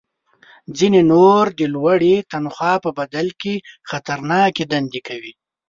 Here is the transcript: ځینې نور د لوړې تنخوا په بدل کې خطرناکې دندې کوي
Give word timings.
ځینې 0.77 1.01
نور 1.11 1.43
د 1.59 1.61
لوړې 1.73 2.15
تنخوا 2.31 2.73
په 2.85 2.89
بدل 2.99 3.27
کې 3.41 3.53
خطرناکې 3.89 4.63
دندې 4.71 5.01
کوي 5.07 5.33